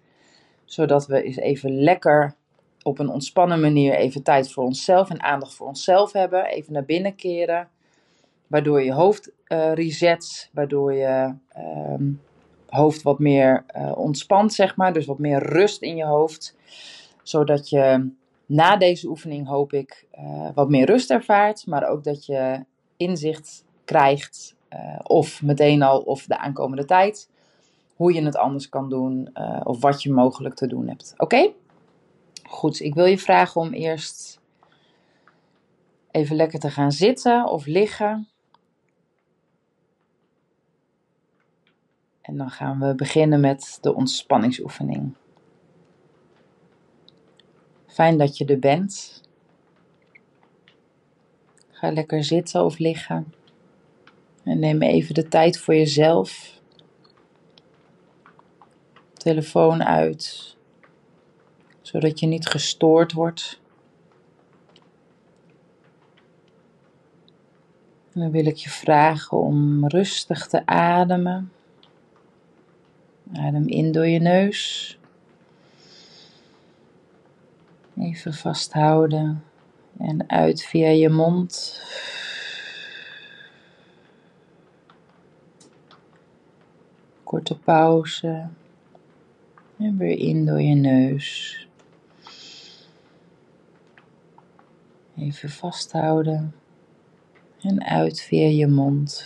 Zodat 0.65 1.07
we 1.07 1.23
eens 1.23 1.37
even 1.37 1.81
lekker 1.81 2.37
op 2.83 2.99
een 2.99 3.09
ontspannen 3.09 3.61
manier 3.61 3.95
even 3.95 4.23
tijd 4.23 4.53
voor 4.53 4.65
onszelf 4.65 5.11
en 5.11 5.23
aandacht 5.23 5.55
voor 5.55 5.67
onszelf 5.67 6.13
hebben. 6.13 6.45
Even 6.45 6.73
naar 6.73 6.85
binnen 6.85 7.17
keren. 7.17 7.69
Waardoor 8.47 8.83
je 8.83 8.93
hoofd 8.93 9.31
uh, 9.49 9.73
reset, 9.73 10.51
waardoor 10.53 10.93
je 10.93 11.35
ehm, 11.49 12.11
hoofd 12.69 13.03
wat 13.03 13.19
meer 13.19 13.65
uh, 13.77 13.93
ontspant, 13.99 14.53
zeg 14.53 14.77
maar. 14.77 14.93
Dus 14.93 15.07
wat 15.07 15.19
meer 15.19 15.39
rust 15.43 15.83
in 15.83 15.97
je 15.97 16.05
hoofd. 16.05 16.57
Zodat 17.23 17.69
je 17.69 18.11
na 18.47 18.77
deze 18.77 19.09
oefening, 19.09 19.49
hoop 19.49 19.73
ik, 19.73 20.07
uh, 20.19 20.49
wat 20.55 20.69
meer 20.69 20.87
rust 20.87 21.11
ervaart. 21.11 21.67
Maar 21.67 21.89
ook 21.89 22.05
dat 22.05 22.27
je 22.27 22.65
inzicht 22.97 23.65
krijgt, 23.85 24.57
of 25.03 25.43
meteen 25.43 25.83
al, 25.83 26.01
of 26.01 26.27
de 26.27 26.39
aankomende 26.39 26.85
tijd. 26.85 27.31
Hoe 27.97 28.13
je 28.13 28.23
het 28.23 28.37
anders 28.37 28.69
kan 28.69 28.89
doen, 28.89 29.31
of 29.63 29.81
wat 29.81 30.03
je 30.03 30.13
mogelijk 30.13 30.55
te 30.55 30.67
doen 30.67 30.89
hebt. 30.89 31.15
Oké? 31.17 31.53
Goed, 32.49 32.81
ik 32.81 32.95
wil 32.95 33.05
je 33.05 33.19
vragen 33.19 33.61
om 33.61 33.73
eerst 33.73 34.41
even 36.11 36.37
lekker 36.37 36.59
te 36.59 36.71
gaan 36.71 36.93
zitten 36.93 37.47
of 37.47 37.67
liggen. 37.67 38.29
En 42.21 42.37
dan 42.37 42.51
gaan 42.51 42.81
we 42.81 42.95
beginnen 42.95 43.41
met 43.41 43.79
de 43.81 43.95
ontspanningsoefening. 43.95 45.15
Fijn 47.87 48.19
dat 48.19 48.37
je 48.37 48.45
er 48.45 48.59
bent. 48.59 49.23
Ga 51.71 51.91
lekker 51.91 52.25
zitten 52.25 52.65
of 52.65 52.79
liggen. 52.79 53.35
En 54.45 54.59
neem 54.59 54.83
even 54.83 55.15
de 55.15 55.29
tijd 55.29 55.59
voor 55.59 55.75
jezelf. 55.75 56.61
Telefoon 59.13 59.85
uit, 59.85 60.57
zodat 61.89 62.21
je 62.21 62.27
niet 62.27 62.47
gestoord 62.47 63.13
wordt. 63.13 63.61
En 68.13 68.21
dan 68.21 68.31
wil 68.31 68.47
ik 68.47 68.57
je 68.57 68.71
vragen 68.71 69.39
om 69.39 69.87
rustig 69.87 70.47
te 70.47 70.67
ademen. 70.67 71.53
Adem 73.33 73.69
in 73.69 73.93
door 73.93 74.07
je 74.07 74.19
neus. 74.19 74.99
Even 77.99 78.35
vasthouden 78.35 79.45
en 79.99 80.31
uit 80.31 80.63
via 80.63 80.89
je 80.89 81.09
mond. 81.09 81.83
Korte 87.25 87.59
pauze. 87.59 88.49
En 89.79 89.97
weer 89.97 90.19
in 90.19 90.47
door 90.47 90.61
je 90.61 90.75
neus. 90.75 91.68
Even 95.19 95.51
vasthouden. 95.51 96.55
En 97.61 97.85
uit 97.85 98.21
via 98.21 98.47
je 98.47 98.67
mond. 98.67 99.25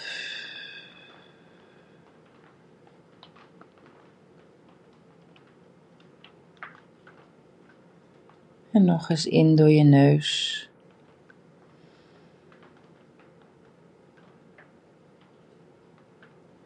En 8.70 8.84
nog 8.84 9.08
eens 9.08 9.26
in 9.26 9.56
door 9.56 9.70
je 9.70 9.84
neus. 9.84 10.70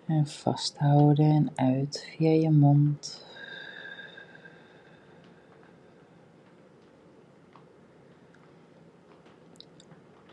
En 0.06 0.26
vasthouden 0.26 1.26
en 1.26 1.52
uit 1.54 2.06
via 2.16 2.30
je 2.30 2.50
mond. 2.50 3.25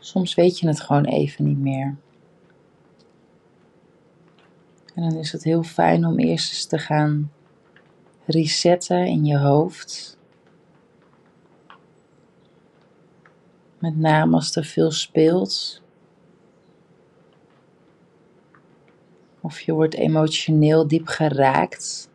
Soms 0.04 0.34
weet 0.34 0.58
je 0.58 0.66
het 0.66 0.80
gewoon 0.80 1.04
even 1.04 1.44
niet 1.44 1.58
meer. 1.58 1.96
En 4.94 5.02
dan 5.02 5.12
is 5.18 5.32
het 5.32 5.44
heel 5.44 5.62
fijn 5.62 6.06
om 6.06 6.18
eerst 6.18 6.50
eens 6.50 6.66
te 6.66 6.78
gaan 6.78 7.32
resetten 8.24 9.06
in 9.06 9.24
je 9.24 9.38
hoofd. 9.38 10.18
Met 13.78 13.96
name 13.96 14.34
als 14.34 14.56
er 14.56 14.64
veel 14.64 14.90
speelt. 14.90 15.82
Of 19.40 19.60
je 19.60 19.72
wordt 19.72 19.94
emotioneel 19.94 20.88
diep 20.88 21.06
geraakt. 21.06 22.10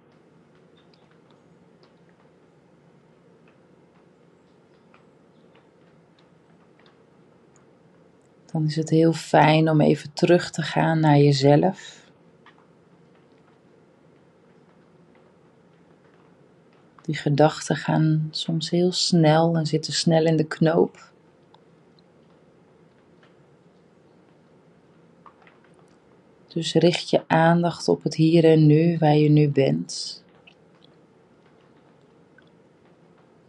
Dan 8.60 8.68
is 8.68 8.76
het 8.76 8.90
heel 8.90 9.14
fijn 9.14 9.70
om 9.70 9.82
even 9.82 10.14
terug 10.14 10.52
te 10.52 10.62
gaan 10.62 11.00
naar 11.00 11.18
jezelf. 11.18 12.06
Die 17.02 17.16
gedachten 17.16 17.76
gaan 17.76 18.28
soms 18.32 18.70
heel 18.70 18.92
snel 18.92 19.56
en 19.56 19.66
zitten 19.66 19.94
snel 19.94 20.26
in 20.26 20.38
de 20.38 20.44
knoop. 20.44 21.12
Dus 26.48 26.74
richt 26.74 27.10
je 27.10 27.24
aandacht 27.28 27.88
op 27.88 28.04
het 28.04 28.16
hier 28.16 28.46
en 28.46 28.66
nu, 28.66 28.98
waar 28.98 29.16
je 29.16 29.30
nu 29.30 29.50
bent. 29.50 30.24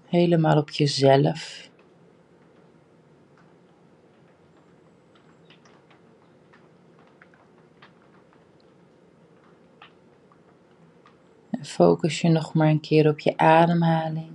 Helemaal 0.06 0.56
op 0.56 0.70
jezelf. 0.70 1.69
Focus 11.62 12.20
je 12.20 12.28
nog 12.28 12.54
maar 12.54 12.68
een 12.68 12.80
keer 12.80 13.08
op 13.08 13.18
je 13.18 13.36
ademhaling. 13.36 14.32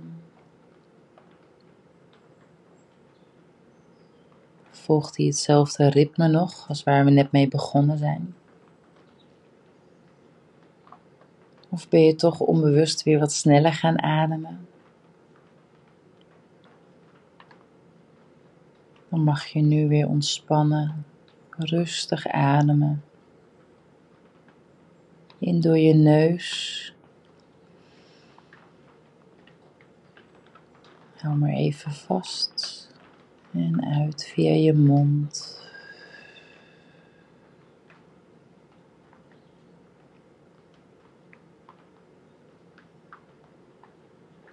Volgt 4.70 5.16
hij 5.16 5.26
hetzelfde 5.26 5.90
ritme 5.90 6.28
nog 6.28 6.68
als 6.68 6.82
waar 6.82 7.04
we 7.04 7.10
net 7.10 7.32
mee 7.32 7.48
begonnen 7.48 7.98
zijn? 7.98 8.34
Of 11.68 11.88
ben 11.88 12.00
je 12.00 12.14
toch 12.14 12.40
onbewust 12.40 13.02
weer 13.02 13.18
wat 13.18 13.32
sneller 13.32 13.72
gaan 13.72 14.02
ademen? 14.02 14.68
Dan 19.08 19.24
mag 19.24 19.46
je 19.46 19.60
nu 19.60 19.88
weer 19.88 20.08
ontspannen, 20.08 21.04
rustig 21.50 22.26
ademen. 22.26 23.04
In 25.38 25.60
door 25.60 25.78
je 25.78 25.94
neus. 25.94 26.95
Hou 31.16 31.36
maar 31.36 31.50
even 31.52 31.92
vast. 31.92 32.88
En 33.52 33.84
uit 33.84 34.24
via 34.24 34.52
je 34.52 34.72
mond. 34.72 35.60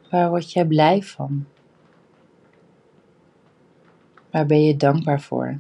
Waar 0.10 0.30
word 0.30 0.52
jij 0.52 0.66
blij 0.66 1.02
van? 1.02 1.46
Waar 4.32 4.46
ben 4.46 4.64
je 4.64 4.78
dankbaar 4.78 5.22
voor? 5.22 5.60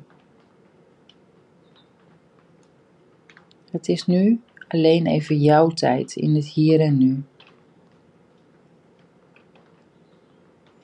Het 3.71 3.87
is 3.87 4.05
nu 4.05 4.41
alleen 4.67 5.07
even 5.07 5.37
jouw 5.39 5.67
tijd 5.67 6.15
in 6.15 6.35
het 6.35 6.47
hier 6.47 6.79
en 6.79 6.97
nu. 6.97 7.23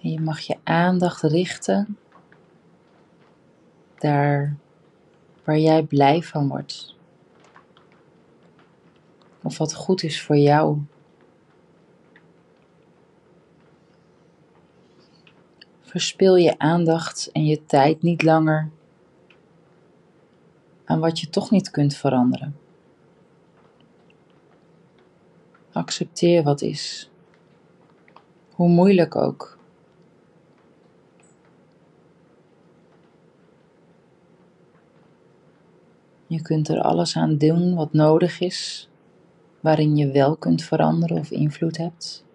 En 0.02 0.12
je 0.12 0.20
mag 0.20 0.40
je 0.40 0.58
aandacht 0.64 1.22
richten 1.22 1.98
daar 4.00 4.56
waar 5.44 5.58
jij 5.58 5.84
blij 5.84 6.22
van 6.22 6.48
wordt. 6.48 6.96
Of 9.44 9.58
wat 9.58 9.74
goed 9.74 10.04
is 10.04 10.22
voor 10.22 10.38
jou. 10.38 10.78
Verspil 15.82 16.36
je 16.36 16.60
aandacht 16.60 17.30
en 17.32 17.46
je 17.46 17.66
tijd 17.66 18.02
niet 18.02 18.24
langer 18.24 18.70
aan 20.86 21.00
wat 21.00 21.20
je 21.20 21.30
toch 21.30 21.52
niet 21.52 21.72
kunt 21.72 21.96
veranderen. 21.96 22.58
Accepteer 25.72 26.44
wat 26.44 26.62
is, 26.62 27.10
hoe 28.52 28.70
moeilijk 28.70 29.16
ook. 29.16 29.59
Je 36.30 36.42
kunt 36.42 36.68
er 36.68 36.82
alles 36.82 37.18
aan 37.18 37.38
doen 37.38 37.76
wat 37.76 37.94
nodig 37.94 38.40
is, 38.40 38.90
waarin 39.60 39.96
je 39.96 40.12
wel 40.12 40.38
kunt 40.38 40.64
veranderen 40.64 41.18
of 41.18 41.32
invloed 41.32 41.78
hebt. 41.78 42.26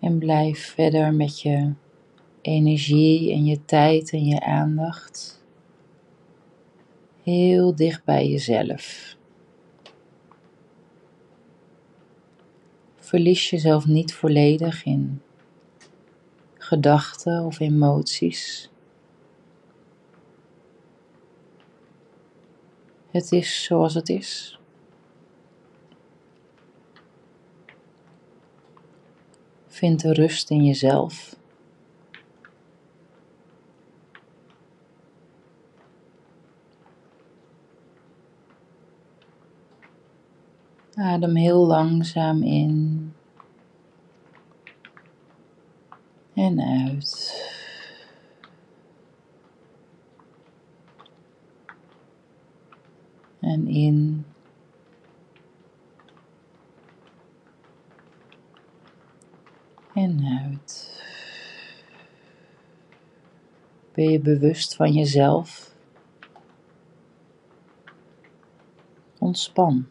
En 0.00 0.18
blijf 0.18 0.72
verder 0.74 1.14
met 1.14 1.40
je 1.40 1.72
energie 2.40 3.32
en 3.32 3.44
je 3.44 3.64
tijd 3.64 4.10
en 4.10 4.24
je 4.24 4.40
aandacht 4.40 5.44
heel 7.22 7.74
dicht 7.74 8.04
bij 8.04 8.28
jezelf. 8.28 9.16
Verlies 12.96 13.50
jezelf 13.50 13.86
niet 13.86 14.14
volledig 14.14 14.84
in 14.84 15.20
gedachten 16.68 17.44
of 17.44 17.60
emoties. 17.60 18.70
Het 23.10 23.32
is 23.32 23.64
zoals 23.64 23.94
het 23.94 24.08
is. 24.08 24.60
Vind 29.66 30.00
de 30.00 30.12
rust 30.12 30.50
in 30.50 30.64
jezelf. 30.64 31.36
Adem 40.94 41.36
heel 41.36 41.66
langzaam 41.66 42.42
in 42.42 43.12
en 46.38 46.60
uit. 46.60 47.36
En 53.40 53.66
in. 53.66 54.26
En 59.94 60.40
uit. 60.42 61.02
Ben 63.92 64.10
je 64.10 64.20
bewust 64.20 64.76
van 64.76 64.92
jezelf? 64.92 65.74
Ontspan. 69.18 69.88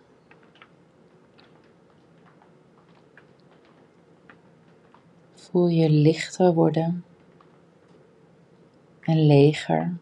Voel 5.58 5.68
je 5.68 5.90
lichter 5.90 6.54
worden 6.54 7.06
en 9.00 9.26
leger. 9.26 9.98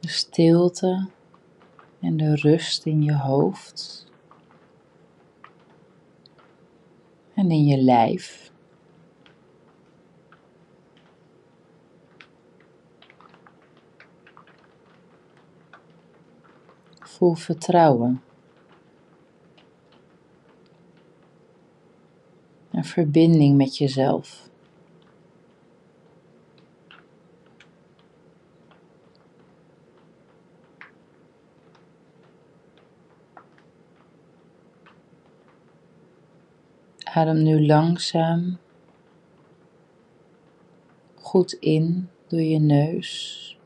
De 0.00 0.08
stilte 0.08 1.08
en 2.00 2.16
de 2.16 2.34
rust 2.34 2.86
in 2.86 3.02
je 3.02 3.16
hoofd 3.16 4.06
en 7.34 7.50
in 7.50 7.64
je 7.64 7.76
lijf. 7.76 8.52
Voel 16.98 17.34
vertrouwen. 17.34 18.22
En 22.70 22.77
verbinding 22.88 23.56
met 23.56 23.76
jezelf. 23.76 24.48
Adem 37.02 37.42
nu 37.42 37.66
langzaam 37.66 38.58
goed 41.14 41.52
in 41.52 42.08
door 42.26 42.40
je 42.40 42.58
neus. 42.58 43.58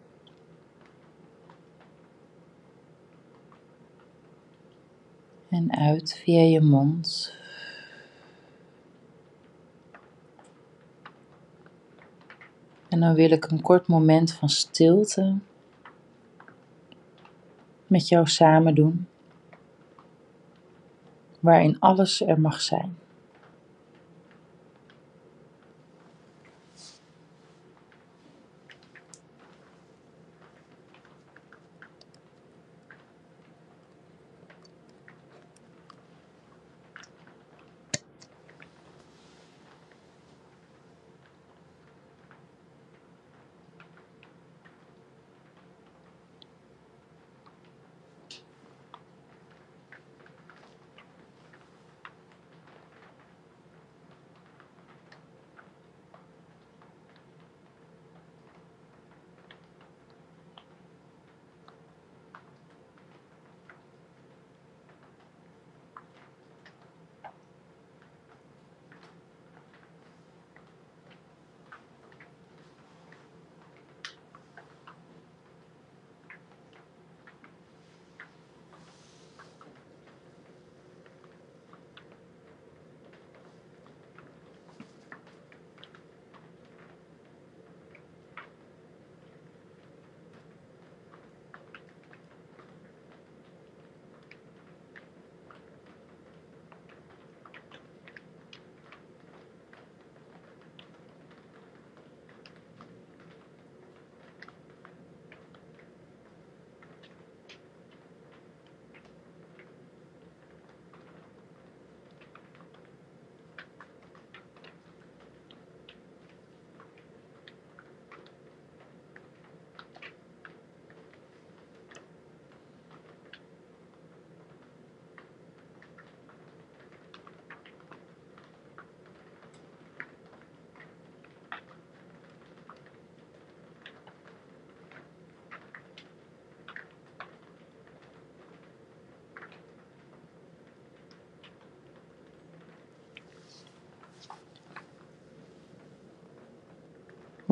En 5.49 5.77
uit 5.77 6.21
via 6.25 6.41
je 6.41 6.61
mond. 6.61 7.41
En 12.93 13.01
dan 13.01 13.15
wil 13.15 13.31
ik 13.31 13.51
een 13.51 13.61
kort 13.61 13.87
moment 13.87 14.33
van 14.33 14.49
stilte 14.49 15.35
met 17.87 18.09
jou 18.09 18.27
samen 18.27 18.75
doen, 18.75 19.07
waarin 21.41 21.79
alles 21.81 22.21
er 22.21 22.41
mag 22.41 22.61
zijn. 22.61 22.97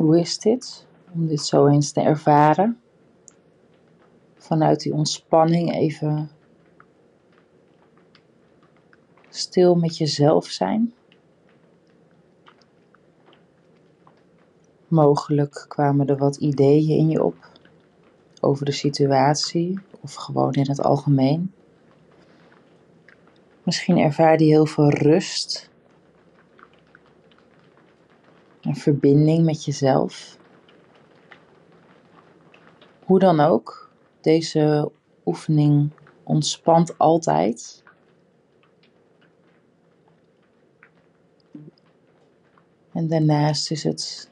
Hoe 0.01 0.19
is 0.19 0.39
dit? 0.39 0.87
Om 1.13 1.27
dit 1.27 1.41
zo 1.41 1.67
eens 1.67 1.91
te 1.91 2.01
ervaren. 2.01 2.81
Vanuit 4.35 4.79
die 4.79 4.93
ontspanning 4.93 5.73
even 5.73 6.29
stil 9.29 9.75
met 9.75 9.97
jezelf 9.97 10.45
zijn. 10.45 10.93
Mogelijk 14.87 15.65
kwamen 15.67 16.07
er 16.07 16.17
wat 16.17 16.35
ideeën 16.35 16.97
in 16.97 17.09
je 17.09 17.23
op 17.23 17.49
over 18.39 18.65
de 18.65 18.71
situatie 18.71 19.79
of 19.99 20.13
gewoon 20.13 20.53
in 20.53 20.69
het 20.69 20.81
algemeen. 20.81 21.53
Misschien 23.63 23.97
ervaar 23.97 24.39
je 24.39 24.45
heel 24.45 24.65
veel 24.65 24.89
rust 24.89 25.70
een 28.61 28.75
verbinding 28.75 29.45
met 29.45 29.65
jezelf. 29.65 30.37
Hoe 33.03 33.19
dan 33.19 33.39
ook, 33.39 33.89
deze 34.21 34.91
oefening 35.25 35.91
ontspant 36.23 36.97
altijd. 36.97 37.83
En 42.93 43.07
daarnaast 43.07 43.71
is 43.71 43.83
het 43.83 44.31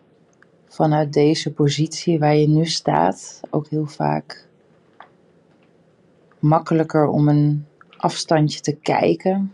vanuit 0.65 1.13
deze 1.13 1.53
positie 1.53 2.19
waar 2.19 2.35
je 2.35 2.47
nu 2.47 2.65
staat 2.65 3.41
ook 3.49 3.67
heel 3.67 3.85
vaak 3.85 4.47
makkelijker 6.39 7.07
om 7.07 7.27
een 7.27 7.65
afstandje 7.97 8.59
te 8.59 8.75
kijken 8.75 9.53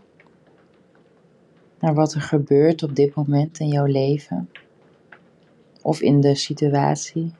naar 1.80 1.94
wat 1.94 2.14
er 2.14 2.20
gebeurt 2.20 2.82
op 2.82 2.94
dit 2.94 3.14
moment 3.14 3.58
in 3.58 3.68
jouw 3.68 3.84
leven 3.84 4.50
of 5.86 6.00
in 6.00 6.20
de 6.20 6.34
situatie. 6.34 7.32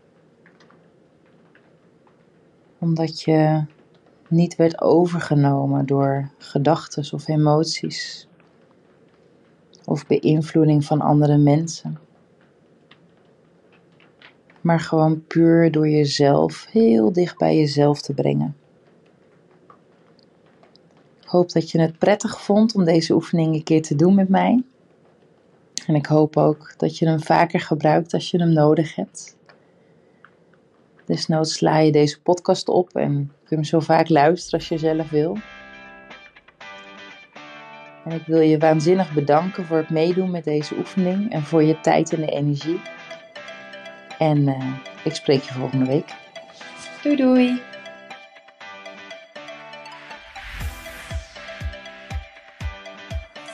Omdat 2.79 3.21
je 3.21 3.65
niet 4.29 4.57
werd 4.57 4.81
overgenomen 4.81 5.87
door 5.87 6.31
gedachten 6.39 7.13
of 7.13 7.29
emoties 7.29 8.29
of 9.85 10.07
beïnvloeding 10.07 10.85
van 10.85 11.01
andere 11.01 11.37
mensen. 11.37 11.99
Maar 14.61 14.81
gewoon 14.81 15.27
puur 15.27 15.71
door 15.71 15.89
jezelf 15.89 16.67
heel 16.71 17.13
dicht 17.13 17.39
bij 17.39 17.57
jezelf 17.57 18.01
te 18.01 18.15
brengen. 18.15 18.57
Ik 21.21 21.29
hoop 21.29 21.53
dat 21.53 21.71
je 21.71 21.81
het 21.81 21.99
prettig 21.99 22.41
vond 22.41 22.75
om 22.75 22.85
deze 22.85 23.15
oefening 23.15 23.55
een 23.55 23.63
keer 23.63 23.83
te 23.83 23.95
doen 23.95 24.15
met 24.15 24.29
mij. 24.29 24.65
En 25.87 25.95
ik 25.95 26.07
hoop 26.07 26.37
ook 26.37 26.75
dat 26.77 26.99
je 26.99 27.07
hem 27.07 27.21
vaker 27.21 27.61
gebruikt 27.61 28.15
als 28.15 28.31
je 28.31 28.39
hem 28.39 28.53
nodig 28.53 28.95
hebt. 28.95 29.37
Desnoods 31.05 31.55
sla 31.55 31.79
je 31.79 31.93
deze 31.93 32.21
podcast 32.21 32.69
op 32.69 32.97
en 32.97 33.13
kun 33.13 33.33
je 33.49 33.55
hem 33.55 33.65
zo 33.65 33.81
vaak 33.81 34.09
luisteren 34.09 34.59
als 34.59 34.69
je 34.69 34.79
zelf 34.79 35.11
wil. 35.11 35.37
En 38.05 38.13
ik 38.13 38.27
wil 38.27 38.41
je 38.41 38.59
waanzinnig 38.59 39.13
bedanken 39.13 39.65
voor 39.65 39.77
het 39.77 39.91
meedoen 39.91 40.31
met 40.31 40.45
deze 40.45 40.77
oefening 40.77 41.33
en 41.33 41.43
voor 41.43 41.63
je 41.63 41.81
tijd 41.81 42.13
en 42.13 42.21
de 42.21 42.31
energie. 42.31 42.81
En 44.19 44.39
uh, 44.39 44.75
ik 45.05 45.15
spreek 45.15 45.43
je 45.43 45.53
volgende 45.53 45.87
week. 45.87 46.15
Doei 47.03 47.17
doei! 47.17 47.76